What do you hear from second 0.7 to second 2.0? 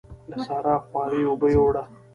خواري اوبو يوړه.